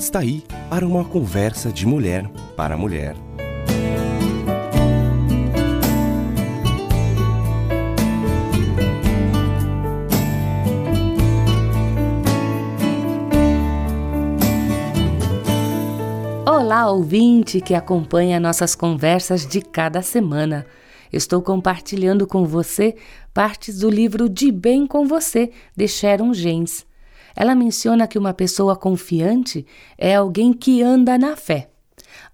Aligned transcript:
Ingrid 0.00 0.02
está 0.02 0.20
aí 0.20 0.42
para 0.70 0.86
uma 0.86 1.04
conversa 1.04 1.70
de 1.70 1.86
mulher 1.86 2.26
para 2.56 2.76
mulher. 2.76 3.14
Olá, 16.46 16.90
ouvinte 16.90 17.60
que 17.60 17.74
acompanha 17.74 18.40
nossas 18.40 18.74
conversas 18.74 19.46
de 19.46 19.60
cada 19.60 20.00
semana. 20.00 20.66
Estou 21.12 21.42
compartilhando 21.42 22.26
com 22.26 22.46
você 22.46 22.96
partes 23.34 23.80
do 23.80 23.90
livro 23.90 24.28
De 24.28 24.50
Bem 24.50 24.86
com 24.86 25.06
Você, 25.06 25.50
de 25.76 25.86
Sharon 25.86 26.32
James. 26.32 26.89
Ela 27.34 27.54
menciona 27.54 28.06
que 28.06 28.18
uma 28.18 28.34
pessoa 28.34 28.76
confiante 28.76 29.66
é 29.96 30.14
alguém 30.14 30.52
que 30.52 30.82
anda 30.82 31.16
na 31.18 31.36
fé. 31.36 31.70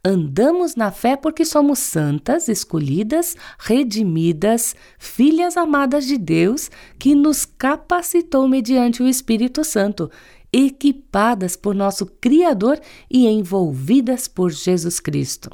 Andamos 0.04 0.76
na 0.76 0.90
fé 0.92 1.16
porque 1.16 1.44
somos 1.44 1.80
santas, 1.80 2.48
escolhidas, 2.48 3.36
redimidas, 3.58 4.74
filhas 4.98 5.56
amadas 5.56 6.06
de 6.06 6.16
Deus, 6.16 6.70
que 6.98 7.14
nos 7.14 7.44
capacitou 7.44 8.46
mediante 8.46 9.02
o 9.02 9.08
Espírito 9.08 9.64
Santo, 9.64 10.10
equipadas 10.52 11.56
por 11.56 11.74
nosso 11.74 12.06
Criador 12.06 12.80
e 13.10 13.26
envolvidas 13.26 14.28
por 14.28 14.50
Jesus 14.50 15.00
Cristo. 15.00 15.50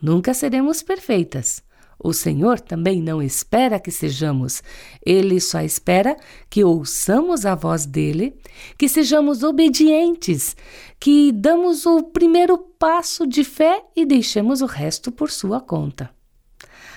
Nunca 0.00 0.32
seremos 0.34 0.82
perfeitas, 0.82 1.62
o 2.02 2.12
Senhor 2.12 2.58
também 2.58 3.02
não 3.02 3.22
espera 3.22 3.78
que 3.78 3.90
sejamos, 3.90 4.62
ele 5.04 5.40
só 5.40 5.60
espera 5.60 6.16
que 6.48 6.64
ouçamos 6.64 7.44
a 7.44 7.54
voz 7.54 7.84
dele, 7.84 8.34
que 8.78 8.88
sejamos 8.88 9.42
obedientes, 9.42 10.56
que 10.98 11.30
damos 11.32 11.84
o 11.84 12.02
primeiro 12.02 12.56
passo 12.56 13.26
de 13.26 13.44
fé 13.44 13.82
e 13.94 14.06
deixemos 14.06 14.62
o 14.62 14.66
resto 14.66 15.12
por 15.12 15.30
sua 15.30 15.60
conta. 15.60 16.10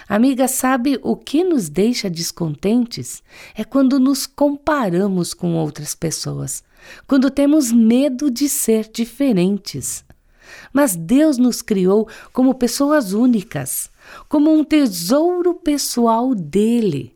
Amiga, 0.08 0.48
sabe 0.48 1.00
o 1.02 1.16
que 1.16 1.44
nos 1.44 1.70
deixa 1.70 2.10
descontentes? 2.10 3.24
É 3.56 3.64
quando 3.64 4.00
nos 4.00 4.26
comparamos 4.26 5.34
com 5.34 5.56
outras 5.56 5.96
pessoas, 5.96 6.64
quando 7.08 7.32
temos 7.32 7.72
medo 7.72 8.30
de 8.30 8.50
ser 8.50 8.90
diferentes. 8.92 10.04
Mas 10.72 10.96
Deus 10.96 11.38
nos 11.38 11.62
criou 11.62 12.08
como 12.32 12.54
pessoas 12.54 13.14
únicas 13.14 13.92
como 14.28 14.52
um 14.52 14.64
tesouro 14.64 15.54
pessoal 15.54 16.34
dele. 16.34 17.16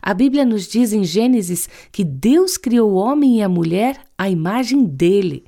A 0.00 0.14
Bíblia 0.14 0.44
nos 0.44 0.68
diz 0.68 0.92
em 0.92 1.04
Gênesis 1.04 1.68
que 1.90 2.04
Deus 2.04 2.56
criou 2.56 2.92
o 2.92 2.94
homem 2.94 3.38
e 3.38 3.42
a 3.42 3.48
mulher 3.48 4.00
à 4.16 4.30
imagem 4.30 4.84
dele. 4.84 5.44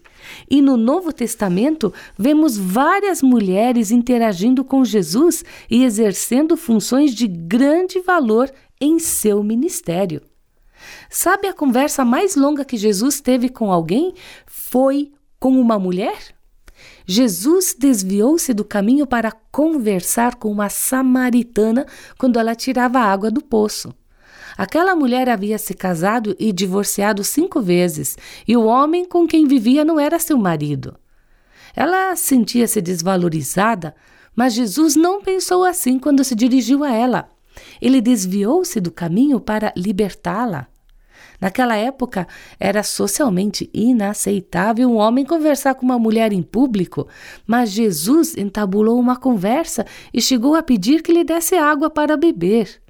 E 0.50 0.60
no 0.60 0.76
Novo 0.76 1.12
Testamento 1.12 1.92
vemos 2.18 2.56
várias 2.56 3.22
mulheres 3.22 3.90
interagindo 3.90 4.64
com 4.64 4.84
Jesus 4.84 5.44
e 5.70 5.84
exercendo 5.84 6.56
funções 6.56 7.14
de 7.14 7.26
grande 7.26 8.00
valor 8.00 8.50
em 8.80 8.98
seu 8.98 9.42
ministério. 9.42 10.22
Sabe 11.08 11.46
a 11.46 11.52
conversa 11.52 12.04
mais 12.04 12.34
longa 12.34 12.64
que 12.64 12.76
Jesus 12.76 13.20
teve 13.20 13.48
com 13.48 13.70
alguém? 13.72 14.14
Foi 14.46 15.12
com 15.38 15.60
uma 15.60 15.78
mulher? 15.78 16.34
Jesus 17.06 17.74
desviou-se 17.78 18.52
do 18.54 18.64
caminho 18.64 19.06
para 19.06 19.32
conversar 19.50 20.36
com 20.36 20.50
uma 20.50 20.68
samaritana 20.68 21.86
quando 22.18 22.38
ela 22.38 22.54
tirava 22.54 23.00
água 23.00 23.30
do 23.30 23.42
poço. 23.42 23.94
Aquela 24.56 24.94
mulher 24.94 25.28
havia 25.28 25.58
se 25.58 25.74
casado 25.74 26.36
e 26.38 26.52
divorciado 26.52 27.24
cinco 27.24 27.60
vezes, 27.60 28.16
e 28.46 28.56
o 28.56 28.64
homem 28.64 29.04
com 29.04 29.26
quem 29.26 29.46
vivia 29.46 29.84
não 29.84 29.98
era 29.98 30.18
seu 30.18 30.36
marido. 30.36 30.94
Ela 31.74 32.14
sentia-se 32.16 32.80
desvalorizada, 32.80 33.94
mas 34.36 34.52
Jesus 34.52 34.94
não 34.94 35.22
pensou 35.22 35.64
assim 35.64 35.98
quando 35.98 36.22
se 36.22 36.34
dirigiu 36.34 36.84
a 36.84 36.92
ela. 36.92 37.28
Ele 37.80 38.00
desviou-se 38.00 38.80
do 38.80 38.90
caminho 38.90 39.40
para 39.40 39.72
libertá-la. 39.76 40.68
Naquela 41.42 41.74
época, 41.74 42.28
era 42.60 42.84
socialmente 42.84 43.68
inaceitável 43.74 44.88
um 44.88 44.94
homem 44.94 45.24
conversar 45.24 45.74
com 45.74 45.84
uma 45.84 45.98
mulher 45.98 46.32
em 46.32 46.40
público, 46.40 47.08
mas 47.44 47.72
Jesus 47.72 48.36
entabulou 48.36 48.96
uma 49.00 49.16
conversa 49.16 49.84
e 50.14 50.22
chegou 50.22 50.54
a 50.54 50.62
pedir 50.62 51.02
que 51.02 51.12
lhe 51.12 51.24
desse 51.24 51.56
água 51.56 51.90
para 51.90 52.16
beber. 52.16 52.80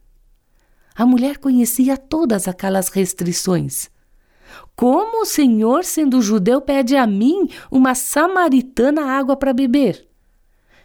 A 0.94 1.06
mulher 1.06 1.38
conhecia 1.38 1.96
todas 1.96 2.46
aquelas 2.46 2.88
restrições. 2.88 3.88
Como 4.76 5.22
o 5.22 5.24
Senhor, 5.24 5.82
sendo 5.82 6.20
judeu, 6.20 6.60
pede 6.60 6.94
a 6.94 7.06
mim, 7.06 7.48
uma 7.70 7.94
samaritana, 7.94 9.12
água 9.12 9.34
para 9.34 9.54
beber? 9.54 10.06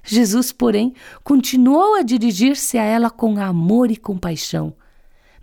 Jesus, 0.06 0.54
porém, 0.54 0.94
continuou 1.22 1.96
a 1.96 2.02
dirigir-se 2.02 2.78
a 2.78 2.84
ela 2.84 3.10
com 3.10 3.38
amor 3.38 3.92
e 3.92 3.98
compaixão. 3.98 4.74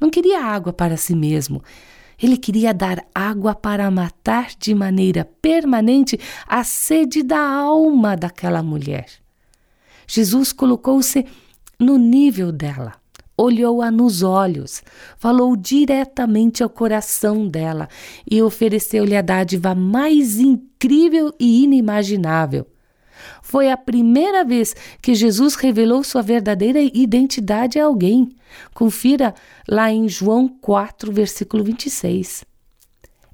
Não 0.00 0.08
queria 0.08 0.42
água 0.42 0.72
para 0.72 0.96
si 0.96 1.14
mesmo, 1.14 1.62
ele 2.22 2.36
queria 2.36 2.72
dar 2.72 3.04
água 3.14 3.54
para 3.54 3.91
matar 3.91 4.50
de 4.58 4.75
maneira 4.75 5.25
permanente 5.41 6.19
a 6.47 6.64
sede 6.64 7.22
da 7.22 7.41
alma 7.41 8.16
daquela 8.16 8.62
mulher. 8.62 9.06
Jesus 10.06 10.53
colocou-se 10.53 11.24
no 11.78 11.98
nível 11.98 12.53
dela, 12.53 12.92
olhou-a 13.36 13.91
nos 13.91 14.22
olhos, 14.22 14.82
falou 15.16 15.56
diretamente 15.56 16.62
ao 16.62 16.69
coração 16.69 17.48
dela 17.48 17.88
e 18.30 18.42
ofereceu-lhe 18.42 19.16
a 19.16 19.22
dádiva 19.22 19.74
mais 19.74 20.38
incrível 20.38 21.32
e 21.38 21.64
inimaginável. 21.64 22.66
Foi 23.42 23.70
a 23.70 23.76
primeira 23.76 24.44
vez 24.44 24.74
que 25.00 25.14
Jesus 25.14 25.54
revelou 25.54 26.02
sua 26.02 26.22
verdadeira 26.22 26.80
identidade 26.80 27.78
a 27.78 27.84
alguém. 27.86 28.30
Confira 28.72 29.34
lá 29.68 29.90
em 29.90 30.08
João 30.08 30.48
4, 30.48 31.12
versículo 31.12 31.64
26. 31.64 32.44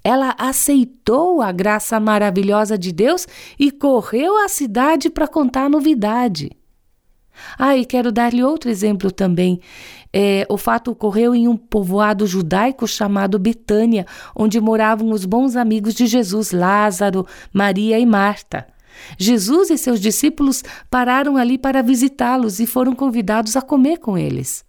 Ela 0.02 0.34
aceitou 0.38 1.42
a 1.42 1.52
graça 1.52 2.00
maravilhosa 2.00 2.78
de 2.78 2.90
Deus 2.90 3.26
e 3.58 3.70
correu 3.70 4.38
à 4.38 4.48
cidade 4.48 5.10
para 5.10 5.28
contar 5.28 5.64
a 5.64 5.68
novidade. 5.68 6.50
Ah, 7.58 7.76
e 7.76 7.84
quero 7.84 8.12
dar-lhe 8.12 8.42
outro 8.42 8.70
exemplo 8.70 9.10
também. 9.10 9.60
É, 10.12 10.46
o 10.48 10.56
fato 10.56 10.90
ocorreu 10.90 11.34
em 11.34 11.46
um 11.46 11.56
povoado 11.56 12.26
judaico 12.26 12.86
chamado 12.86 13.38
Betânia, 13.38 14.06
onde 14.34 14.60
moravam 14.60 15.10
os 15.10 15.24
bons 15.24 15.56
amigos 15.56 15.94
de 15.94 16.06
Jesus, 16.06 16.50
Lázaro, 16.52 17.26
Maria 17.52 17.98
e 17.98 18.06
Marta. 18.06 18.66
Jesus 19.18 19.70
e 19.70 19.78
seus 19.78 20.00
discípulos 20.00 20.62
pararam 20.90 21.36
ali 21.36 21.58
para 21.58 21.82
visitá-los 21.82 22.60
e 22.60 22.66
foram 22.66 22.94
convidados 22.94 23.56
a 23.56 23.62
comer 23.62 23.98
com 23.98 24.16
eles. 24.16 24.64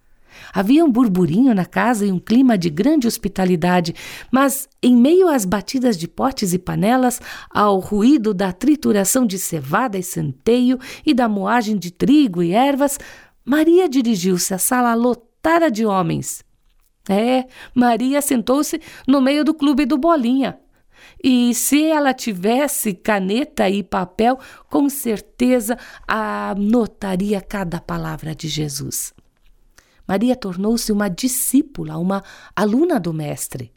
Havia 0.52 0.84
um 0.84 0.90
burburinho 0.90 1.54
na 1.54 1.64
casa 1.64 2.06
e 2.06 2.12
um 2.12 2.18
clima 2.18 2.56
de 2.56 2.70
grande 2.70 3.06
hospitalidade, 3.06 3.94
mas 4.30 4.68
em 4.82 4.96
meio 4.96 5.28
às 5.28 5.44
batidas 5.44 5.96
de 5.96 6.08
potes 6.08 6.52
e 6.52 6.58
panelas, 6.58 7.20
ao 7.50 7.78
ruído 7.78 8.34
da 8.34 8.52
trituração 8.52 9.26
de 9.26 9.38
cevada 9.38 9.98
e 9.98 10.02
centeio 10.02 10.78
e 11.04 11.14
da 11.14 11.28
moagem 11.28 11.76
de 11.76 11.90
trigo 11.90 12.42
e 12.42 12.52
ervas, 12.52 12.98
Maria 13.44 13.88
dirigiu-se 13.88 14.54
à 14.54 14.58
sala 14.58 14.94
lotada 14.94 15.70
de 15.70 15.84
homens. 15.84 16.44
É, 17.08 17.46
Maria 17.74 18.22
sentou-se 18.22 18.80
no 19.06 19.20
meio 19.20 19.44
do 19.44 19.52
clube 19.52 19.84
do 19.84 19.98
Bolinha. 19.98 20.58
E 21.22 21.54
se 21.54 21.84
ela 21.84 22.12
tivesse 22.12 22.94
caneta 22.94 23.68
e 23.68 23.82
papel, 23.82 24.38
com 24.68 24.88
certeza 24.88 25.78
anotaria 26.06 27.40
cada 27.40 27.80
palavra 27.80 28.34
de 28.34 28.48
Jesus. 28.48 29.14
Maria 30.06 30.34
tornou-se 30.34 30.90
uma 30.90 31.08
discípula, 31.08 31.96
uma 31.96 32.22
aluna 32.56 32.98
do 32.98 33.12
Mestre. 33.12 33.72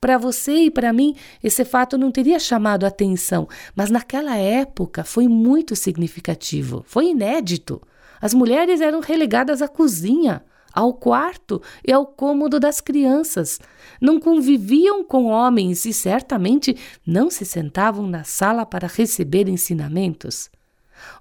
Para 0.00 0.16
você 0.16 0.52
e 0.64 0.70
para 0.70 0.92
mim, 0.92 1.16
esse 1.42 1.64
fato 1.64 1.98
não 1.98 2.10
teria 2.10 2.38
chamado 2.38 2.86
atenção, 2.86 3.48
mas 3.74 3.90
naquela 3.90 4.36
época 4.36 5.04
foi 5.04 5.28
muito 5.28 5.74
significativo, 5.74 6.84
foi 6.86 7.08
inédito. 7.08 7.82
As 8.20 8.32
mulheres 8.32 8.80
eram 8.80 9.00
relegadas 9.00 9.60
à 9.60 9.68
cozinha, 9.68 10.44
ao 10.76 10.92
quarto 10.92 11.62
e 11.82 11.90
ao 11.90 12.04
cômodo 12.06 12.60
das 12.60 12.82
crianças. 12.82 13.58
Não 13.98 14.20
conviviam 14.20 15.02
com 15.02 15.24
homens 15.24 15.86
e 15.86 15.92
certamente 15.94 16.76
não 17.06 17.30
se 17.30 17.46
sentavam 17.46 18.06
na 18.06 18.24
sala 18.24 18.66
para 18.66 18.86
receber 18.86 19.48
ensinamentos. 19.48 20.50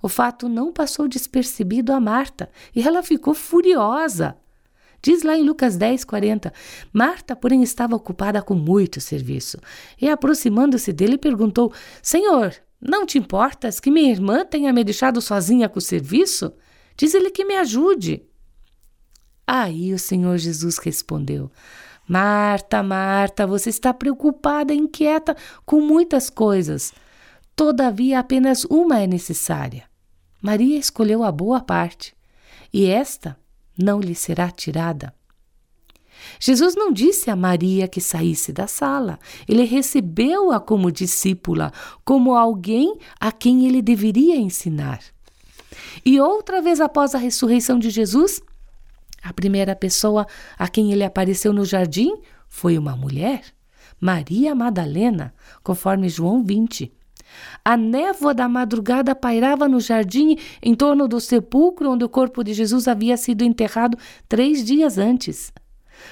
O 0.02 0.10
fato 0.10 0.50
não 0.50 0.74
passou 0.74 1.07
despercebido 1.07 1.94
a 1.94 2.00
Marta 2.02 2.50
e 2.75 2.86
ela 2.86 3.02
ficou 3.02 3.34
furiosa. 3.34 4.36
Diz 5.02 5.24
lá 5.24 5.38
em 5.38 5.44
Lucas 5.44 5.78
10, 5.78 6.04
40. 6.04 6.52
Marta, 6.92 7.36
porém, 7.36 7.63
estava 7.63 7.96
ocupada 7.96 8.42
com 8.42 8.56
muito 8.56 9.00
serviço 9.00 9.57
e, 10.02 10.10
aproximando-se 10.10 10.92
dele, 10.92 11.18
perguntou: 11.18 11.72
Senhor, 12.02 12.54
não 12.81 13.06
te 13.06 13.18
importas 13.18 13.80
que 13.80 13.92
minha 13.92 14.12
irmã 14.12 14.44
tenha 14.44 14.74
me 14.74 14.84
deixado 14.84 15.22
sozinha 15.22 15.69
com 15.69 15.80
o 15.80 15.81
serviço? 15.81 16.52
Diz-lhe 16.98 17.30
que 17.30 17.46
me 17.46 17.56
ajude. 17.56 18.25
Aí 19.47 19.94
o 19.94 20.00
Senhor 20.00 20.38
Jesus 20.38 20.77
respondeu: 20.77 21.51
Marta, 22.07 22.81
Marta, 22.83 23.47
você 23.47 23.69
está 23.69 23.94
preocupada, 23.94 24.74
inquieta 24.74 25.36
com 25.65 25.81
muitas 25.81 26.30
coisas. 26.30 26.94
Todavia, 27.56 28.19
apenas 28.19 28.65
uma 28.65 29.00
é 29.00 29.07
necessária. 29.07 29.83
Maria 30.42 30.77
escolheu 30.77 31.24
a 31.24 31.31
boa 31.31 31.62
parte, 31.62 32.15
e 32.71 32.86
esta 32.86 33.38
não 33.77 34.00
lhe 34.00 34.13
será 34.13 34.51
tirada. 34.51 35.13
Jesus 36.39 36.75
não 36.75 36.92
disse 36.92 37.30
a 37.30 37.36
Maria 37.36 37.88
que 37.88 38.01
saísse 38.01 38.51
da 38.51 38.68
sala. 38.68 39.19
Ele 39.47 39.63
recebeu-a 39.63 40.59
como 40.59 40.92
discípula, 40.92 41.71
como 42.03 42.36
alguém 42.36 42.97
a 43.19 43.31
quem 43.31 43.68
ele 43.68 43.81
deveria 43.81 44.36
ensinar. 44.36 45.00
E 46.06 46.19
outra 46.19 46.62
vez 46.62 46.80
após 46.80 47.15
a 47.15 47.18
ressurreição 47.18 47.80
de 47.80 47.89
Jesus, 47.89 48.42
a 49.25 49.33
primeira 49.33 49.75
pessoa 49.75 50.27
a 50.57 50.68
quem 50.68 50.92
ele 50.92 51.04
apareceu 51.04 51.51
no 51.51 51.66
jardim 51.66 52.13
foi 52.48 52.77
uma 52.77 52.95
mulher, 52.95 53.42
Maria 54.00 54.54
Madalena, 54.54 55.33
conforme 55.63 56.07
João 56.07 56.44
20. 56.44 56.94
A 57.63 57.75
névoa 57.75 58.36
da 58.36 58.48
madrugada 58.48 59.16
pairava 59.16 59.68
no 59.68 59.80
jardim 59.80 60.38
em 60.62 60.75
torno 60.75 61.07
do 61.07 61.19
sepulcro 61.19 61.89
onde 61.89 62.06
o 62.06 62.10
corpo 62.10 62.44
de 62.44 62.54
Jesus 62.54 62.88
havia 62.88 63.18
sido 63.18 63.42
enterrado 63.42 63.98
três 64.30 64.63
dias 64.63 65.00
antes. 65.00 65.51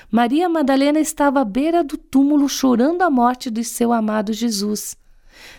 Maria 0.10 0.50
Madalena 0.50 1.00
estava 1.00 1.42
à 1.42 1.46
beira 1.46 1.84
do 1.84 1.98
túmulo 1.98 2.50
chorando 2.50 3.04
a 3.04 3.12
morte 3.12 3.52
de 3.52 3.64
seu 3.64 3.94
amado 3.94 4.34
Jesus. 4.34 4.98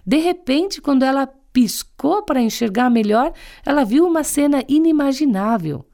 De 0.05 0.17
repente, 0.17 0.81
quando 0.81 1.05
ela 1.05 1.29
piscou 1.53 2.21
para 2.25 2.43
enxergar 2.43 2.91
melhor, 2.91 3.33
ela 3.65 3.85
viu 3.85 4.05
uma 4.05 4.25
cena 4.25 4.65
inimaginável. 4.67 5.85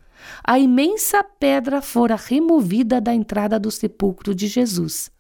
A 0.45 0.59
imensa 0.59 1.23
pedra 1.23 1.81
fora 1.81 2.17
removida 2.17 3.01
da 3.01 3.15
entrada 3.15 3.59
do 3.59 3.71
sepulcro 3.71 4.35
de 4.35 4.47
Jesus. 4.47 5.11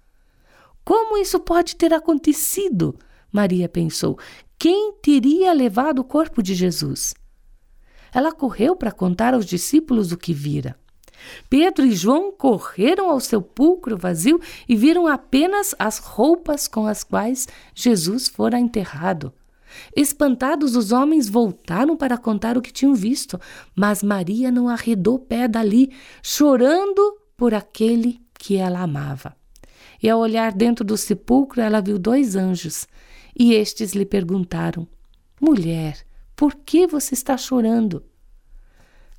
Como 0.84 1.16
isso 1.16 1.38
pode 1.40 1.76
ter 1.76 1.92
acontecido? 1.92 2.98
Maria 3.32 3.68
pensou. 3.68 4.18
Quem 4.58 4.92
teria 5.02 5.52
levado 5.52 6.00
o 6.00 6.04
corpo 6.04 6.42
de 6.42 6.54
Jesus? 6.54 7.14
Ela 8.12 8.32
correu 8.32 8.74
para 8.74 8.90
contar 8.90 9.34
aos 9.34 9.46
discípulos 9.46 10.12
o 10.12 10.16
que 10.16 10.32
vira. 10.32 10.76
Pedro 11.48 11.84
e 11.84 11.92
João 11.92 12.32
correram 12.32 13.10
ao 13.10 13.20
sepulcro 13.20 13.96
vazio 13.96 14.40
e 14.68 14.74
viram 14.74 15.06
apenas 15.06 15.74
as 15.78 15.98
roupas 15.98 16.66
com 16.66 16.86
as 16.86 17.04
quais 17.04 17.46
Jesus 17.74 18.28
fora 18.28 18.58
enterrado. 18.58 19.32
Espantados, 19.96 20.76
os 20.76 20.92
homens 20.92 21.28
voltaram 21.28 21.96
para 21.96 22.18
contar 22.18 22.56
o 22.56 22.62
que 22.62 22.72
tinham 22.72 22.94
visto, 22.94 23.40
mas 23.74 24.02
Maria 24.02 24.50
não 24.50 24.68
arredou 24.68 25.18
pé 25.18 25.48
dali, 25.48 25.92
chorando 26.22 27.18
por 27.36 27.54
aquele 27.54 28.20
que 28.38 28.56
ela 28.56 28.80
amava. 28.80 29.34
E 30.02 30.08
ao 30.08 30.18
olhar 30.18 30.52
dentro 30.52 30.84
do 30.84 30.96
sepulcro, 30.96 31.60
ela 31.60 31.80
viu 31.80 31.98
dois 31.98 32.36
anjos, 32.36 32.86
e 33.38 33.54
estes 33.54 33.92
lhe 33.92 34.06
perguntaram: 34.06 34.86
Mulher, 35.40 35.98
por 36.34 36.54
que 36.54 36.86
você 36.86 37.14
está 37.14 37.36
chorando? 37.36 38.02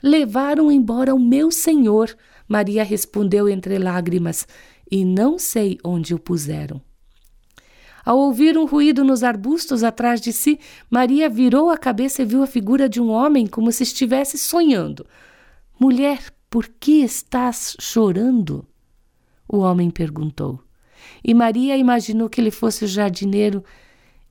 Levaram 0.04 0.72
embora 0.72 1.14
o 1.14 1.20
meu 1.20 1.52
senhor, 1.52 2.16
Maria 2.48 2.84
respondeu 2.84 3.48
entre 3.48 3.78
lágrimas, 3.78 4.48
e 4.90 5.06
não 5.06 5.38
sei 5.38 5.78
onde 5.84 6.14
o 6.14 6.20
puseram. 6.20 6.82
Ao 8.04 8.18
ouvir 8.18 8.58
um 8.58 8.66
ruído 8.66 9.04
nos 9.04 9.24
arbustos 9.24 9.84
atrás 9.84 10.20
de 10.20 10.34
si, 10.34 10.60
Maria 10.90 11.30
virou 11.30 11.70
a 11.70 11.78
cabeça 11.78 12.22
e 12.22 12.26
viu 12.26 12.42
a 12.42 12.48
figura 12.48 12.90
de 12.90 13.00
um 13.00 13.10
homem 13.10 13.46
como 13.46 13.72
se 13.72 13.84
estivesse 13.84 14.38
sonhando. 14.38 15.06
Mulher, 15.80 16.20
por 16.50 16.68
que 16.68 17.04
estás 17.04 17.76
chorando? 17.80 18.66
O 19.48 19.60
homem 19.60 19.90
perguntou. 19.90 20.60
E 21.24 21.34
Maria 21.34 21.78
imaginou 21.78 22.30
que 22.30 22.40
ele 22.40 22.52
fosse 22.52 22.86
o 22.86 22.88
jardineiro 22.88 23.64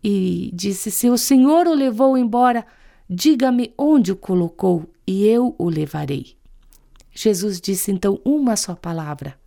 e 0.02 0.50
disse: 0.52 0.90
Se 0.90 1.08
o 1.08 1.18
Senhor 1.18 1.66
o 1.66 1.74
levou 1.74 2.16
embora, 2.16 2.66
diga-me 3.08 3.72
onde 3.76 4.12
o 4.12 4.16
colocou 4.16 4.88
e 5.06 5.26
eu 5.26 5.54
o 5.58 5.68
levarei. 5.68 6.36
Jesus 7.12 7.60
disse 7.60 7.90
então 7.90 8.20
uma 8.24 8.56
só 8.56 8.74
palavra: 8.74 9.38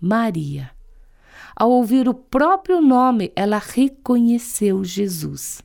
Maria. 0.00 0.70
Ao 1.54 1.70
ouvir 1.70 2.08
o 2.08 2.14
próprio 2.14 2.80
nome, 2.80 3.32
ela 3.36 3.58
reconheceu 3.58 4.82
Jesus. 4.84 5.62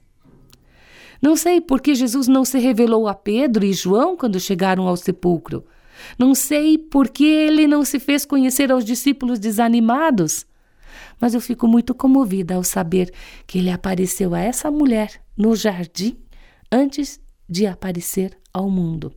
Não 1.22 1.36
sei 1.36 1.60
por 1.60 1.82
que 1.82 1.96
Jesus 1.96 2.28
não 2.28 2.46
se 2.46 2.60
revelou 2.60 3.08
a 3.08 3.14
Pedro 3.14 3.66
e 3.66 3.74
João 3.74 4.16
quando 4.16 4.40
chegaram 4.40 4.88
ao 4.88 4.96
sepulcro. 4.96 5.66
Não 6.18 6.36
sei 6.36 6.78
por 6.78 7.10
que 7.10 7.26
ele 7.26 7.68
não 7.68 7.84
se 7.84 8.00
fez 8.00 8.26
conhecer 8.26 8.72
aos 8.72 8.86
discípulos 8.86 9.40
desanimados. 9.40 10.46
Mas 11.20 11.34
eu 11.34 11.42
fico 11.42 11.68
muito 11.68 11.96
comovida 11.96 12.56
ao 12.56 12.64
saber 12.64 13.12
que 13.48 13.58
ele 13.58 13.72
apareceu 13.72 14.36
a 14.36 14.40
essa 14.40 14.70
mulher 14.70 15.22
no 15.36 15.56
jardim 15.56 16.18
antes 16.72 17.20
de 17.50 17.66
aparecer 17.66 18.38
ao 18.54 18.70
mundo. 18.70 19.14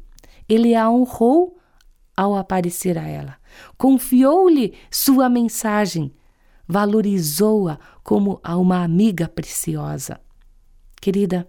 Ele 0.49 0.75
a 0.75 0.90
honrou 0.90 1.58
ao 2.16 2.37
aparecer 2.37 2.99
a 2.99 3.06
ela, 3.06 3.37
confiou-lhe 3.78 4.75
sua 4.90 5.28
mensagem, 5.28 6.12
valorizou-a 6.70 7.78
como 8.05 8.40
a 8.44 8.56
uma 8.56 8.84
amiga 8.84 9.28
preciosa. 9.28 10.20
Querida, 11.00 11.49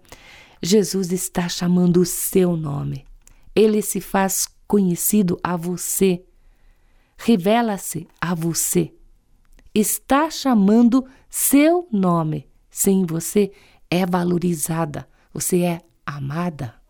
Jesus 0.61 1.11
está 1.11 1.47
chamando 1.47 1.97
o 1.97 2.05
seu 2.05 2.57
nome. 2.57 3.05
Ele 3.55 3.81
se 3.81 4.01
faz 4.01 4.47
conhecido 4.67 5.37
a 5.43 5.55
você, 5.55 6.23
revela-se 7.17 8.07
a 8.19 8.33
você. 8.33 8.93
Está 9.73 10.29
chamando 10.31 11.05
seu 11.29 11.87
nome. 11.91 12.47
Sim, 12.69 13.05
você 13.05 13.51
é 13.89 14.05
valorizada, 14.05 15.07
você 15.33 15.61
é 15.61 15.81
amada. 16.05 16.80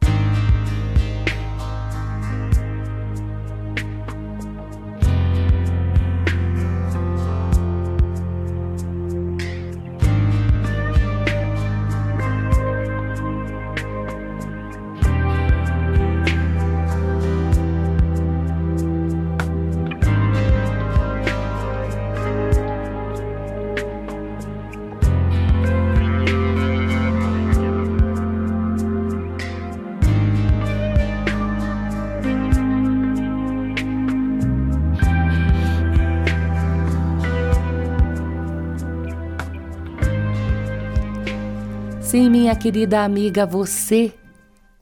Sim, 42.11 42.29
minha 42.29 42.53
querida 42.53 43.05
amiga, 43.05 43.45
você 43.45 44.13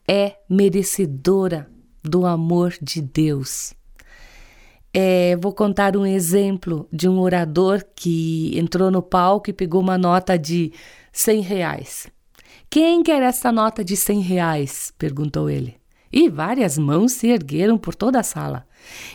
é 0.08 0.34
merecedora 0.48 1.70
do 2.02 2.26
amor 2.26 2.74
de 2.82 3.00
Deus. 3.00 3.72
É, 4.92 5.36
vou 5.36 5.54
contar 5.54 5.96
um 5.96 6.04
exemplo 6.04 6.88
de 6.92 7.08
um 7.08 7.20
orador 7.20 7.84
que 7.94 8.50
entrou 8.58 8.90
no 8.90 9.00
palco 9.00 9.48
e 9.48 9.52
pegou 9.52 9.80
uma 9.80 9.96
nota 9.96 10.36
de 10.36 10.72
100 11.12 11.40
reais. 11.42 12.08
Quem 12.68 13.00
quer 13.00 13.22
essa 13.22 13.52
nota 13.52 13.84
de 13.84 13.96
100 13.96 14.20
reais? 14.22 14.92
perguntou 14.98 15.48
ele. 15.48 15.76
E 16.12 16.28
várias 16.28 16.76
mãos 16.76 17.12
se 17.12 17.28
ergueram 17.28 17.78
por 17.78 17.94
toda 17.94 18.18
a 18.18 18.24
sala. 18.24 18.66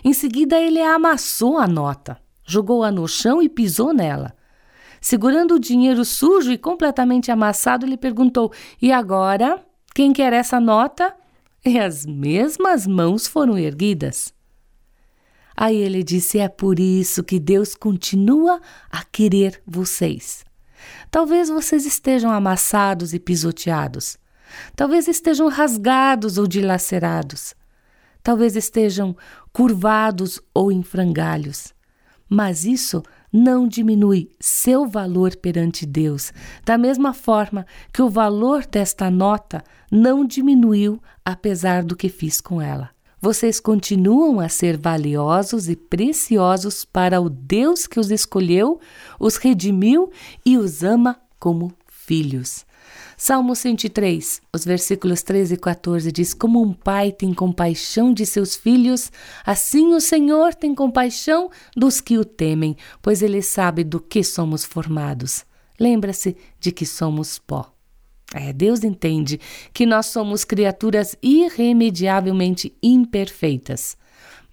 Em 0.06 0.14
seguida, 0.14 0.58
ele 0.58 0.82
amassou 0.82 1.58
a 1.58 1.68
nota, 1.68 2.18
jogou-a 2.46 2.90
no 2.90 3.10
chão 3.10 3.42
e 3.42 3.50
pisou 3.50 3.94
nela. 3.94 4.34
Segurando 5.06 5.54
o 5.54 5.60
dinheiro 5.60 6.04
sujo 6.04 6.52
e 6.52 6.58
completamente 6.58 7.30
amassado, 7.30 7.86
ele 7.86 7.96
perguntou: 7.96 8.52
E 8.82 8.92
agora? 8.92 9.64
Quem 9.94 10.12
quer 10.12 10.34
essa 10.34 10.60
nota? 10.60 11.16
E 11.64 11.78
as 11.78 12.08
mesmas 12.08 12.88
mãos 12.88 13.28
foram 13.28 13.56
erguidas. 13.56 14.34
Aí 15.56 15.76
ele 15.76 16.02
disse: 16.04 16.40
É 16.40 16.50
por 16.50 16.80
isso 16.80 17.24
que 17.24 17.40
Deus 17.40 17.76
continua 17.76 18.60
a 18.90 19.04
querer 19.04 19.62
vocês. 19.64 20.44
Talvez 21.12 21.50
vocês 21.50 21.86
estejam 21.86 22.32
amassados 22.32 23.14
e 23.14 23.20
pisoteados. 23.20 24.18
Talvez 24.76 25.08
estejam 25.08 25.50
rasgados 25.50 26.40
ou 26.40 26.48
dilacerados. 26.48 27.54
Talvez 28.24 28.56
estejam 28.56 29.16
curvados 29.54 30.42
ou 30.52 30.72
em 30.72 30.82
frangalhos. 30.82 31.76
Mas 32.28 32.66
isso 32.66 33.04
não 33.36 33.68
diminui 33.68 34.32
seu 34.40 34.88
valor 34.88 35.36
perante 35.36 35.86
Deus, 35.86 36.32
da 36.64 36.78
mesma 36.78 37.14
forma 37.14 37.68
que 37.92 38.02
o 38.02 38.10
valor 38.10 38.66
desta 38.66 39.12
nota 39.12 39.62
não 39.92 40.26
diminuiu 40.26 41.02
apesar 41.26 41.84
do 41.84 41.98
que 41.98 42.08
fiz 42.08 42.40
com 42.40 42.62
ela. 42.62 42.92
Vocês 43.20 43.60
continuam 43.60 44.40
a 44.40 44.48
ser 44.48 44.78
valiosos 44.78 45.68
e 45.68 45.76
preciosos 45.76 46.86
para 46.86 47.20
o 47.20 47.30
Deus 47.30 47.86
que 47.86 48.00
os 48.00 48.10
escolheu, 48.10 48.80
os 49.20 49.36
redimiu 49.36 50.10
e 50.46 50.58
os 50.58 50.82
ama 50.82 51.20
como 51.38 51.74
filhos. 51.90 52.66
Salmo 53.18 53.56
103, 53.56 54.42
os 54.54 54.66
versículos 54.66 55.24
13 55.24 55.54
e 55.54 55.58
14 55.58 56.12
diz: 56.12 56.34
Como 56.34 56.62
um 56.62 56.74
pai 56.74 57.12
tem 57.14 57.34
compaixão 57.34 58.14
de 58.14 58.26
seus 58.26 58.56
filhos, 58.56 59.10
assim 59.46 59.94
o 59.94 60.02
Senhor 60.02 60.54
tem 60.54 60.76
compaixão 60.76 61.50
dos 61.76 62.02
que 62.02 62.18
o 62.18 62.26
temem, 62.26 62.76
pois 63.02 63.22
ele 63.22 63.42
sabe 63.42 63.84
do 63.86 64.02
que 64.02 64.24
somos 64.24 64.66
formados. 64.66 65.46
Lembra-se 65.80 66.36
de 66.60 66.72
que 66.72 66.86
somos 66.86 67.40
pó. 67.40 67.72
É, 68.34 68.52
Deus 68.52 68.84
entende 68.84 69.40
que 69.74 69.86
nós 69.86 70.08
somos 70.08 70.44
criaturas 70.44 71.16
irremediavelmente 71.22 72.76
imperfeitas. 72.84 73.96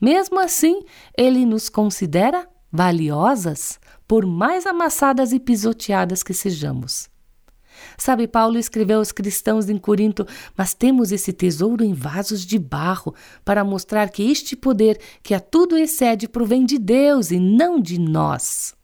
Mesmo 0.00 0.38
assim, 0.38 0.82
ele 1.16 1.44
nos 1.44 1.68
considera 1.68 2.48
valiosas, 2.70 3.80
por 4.06 4.24
mais 4.24 4.66
amassadas 4.66 5.32
e 5.32 5.40
pisoteadas 5.40 6.22
que 6.22 6.32
sejamos. 6.32 7.11
Sabe, 8.02 8.26
Paulo 8.26 8.58
escreveu 8.58 8.98
aos 8.98 9.12
cristãos 9.12 9.68
em 9.68 9.78
Corinto: 9.78 10.26
Mas 10.56 10.74
temos 10.74 11.12
esse 11.12 11.32
tesouro 11.32 11.84
em 11.84 11.94
vasos 11.94 12.44
de 12.44 12.58
barro, 12.58 13.14
para 13.44 13.62
mostrar 13.62 14.10
que 14.10 14.28
este 14.28 14.56
poder, 14.56 15.00
que 15.22 15.32
a 15.32 15.38
tudo 15.38 15.78
excede, 15.78 16.26
provém 16.26 16.66
de 16.66 16.80
Deus 16.80 17.30
e 17.30 17.38
não 17.38 17.78
de 17.80 18.00
nós. 18.00 18.74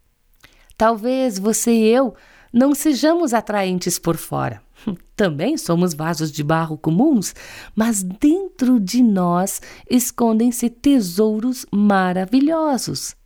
Talvez 0.76 1.36
você 1.36 1.72
e 1.72 1.88
eu 1.88 2.14
não 2.52 2.76
sejamos 2.76 3.34
atraentes 3.34 3.98
por 3.98 4.16
fora. 4.16 4.62
Também 5.16 5.56
somos 5.56 5.94
vasos 5.94 6.30
de 6.30 6.44
barro 6.44 6.78
comuns, 6.78 7.34
mas 7.74 8.04
dentro 8.04 8.78
de 8.78 9.02
nós 9.02 9.60
escondem-se 9.90 10.70
tesouros 10.70 11.66
maravilhosos. 11.72 13.16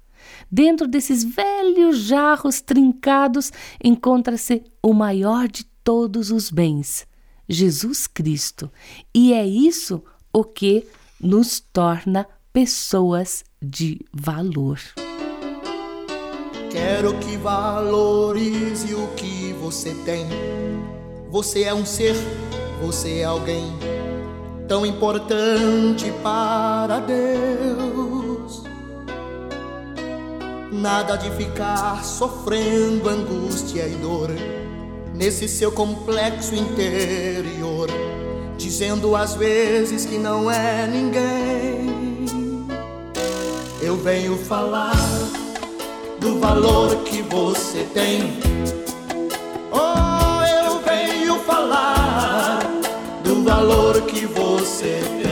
Dentro 0.50 0.88
desses 0.88 1.22
velhos 1.22 1.98
jarros 1.98 2.62
trincados 2.62 3.52
encontra-se 3.84 4.62
o 4.82 4.94
maior 4.94 5.48
de 5.48 5.70
todos 5.84 6.30
os 6.30 6.50
bens, 6.50 7.06
Jesus 7.48 8.06
Cristo. 8.06 8.70
E 9.14 9.32
é 9.32 9.46
isso 9.46 10.02
o 10.32 10.44
que 10.44 10.86
nos 11.20 11.60
torna 11.60 12.26
pessoas 12.52 13.44
de 13.60 14.00
valor. 14.12 14.78
Quero 16.70 17.18
que 17.18 17.36
valorize 17.36 18.94
o 18.94 19.08
que 19.14 19.52
você 19.60 19.94
tem. 20.04 20.26
Você 21.30 21.62
é 21.62 21.74
um 21.74 21.84
ser, 21.84 22.16
você 22.80 23.18
é 23.18 23.24
alguém 23.24 23.64
tão 24.66 24.84
importante 24.86 26.10
para 26.22 26.98
Deus. 27.00 28.62
Nada 30.72 31.16
de 31.16 31.30
ficar 31.32 32.04
sofrendo 32.04 33.08
angústia 33.08 33.86
e 33.86 33.94
dor 33.96 34.30
nesse 35.14 35.48
seu 35.48 35.70
complexo 35.70 36.54
interior, 36.54 37.88
dizendo 38.56 39.14
às 39.14 39.34
vezes 39.34 40.06
que 40.06 40.18
não 40.18 40.50
é 40.50 40.86
ninguém. 40.86 41.92
Eu 43.80 43.96
venho 43.96 44.36
falar 44.38 44.96
do 46.20 46.38
valor 46.38 46.96
que 47.04 47.20
você 47.22 47.86
tem. 47.92 48.38
Oh, 49.72 50.44
eu 50.44 50.80
venho 50.80 51.38
falar 51.40 52.60
do 53.24 53.42
valor 53.42 54.02
que 54.02 54.24
você 54.26 55.00
tem. 55.22 55.31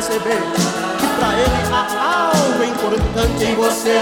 Perceber 0.00 0.40
que 0.98 1.06
pra 1.18 1.38
ele 1.38 1.74
há 1.74 2.32
algo 2.32 2.64
importante 2.64 3.44
em 3.44 3.54
você. 3.54 4.00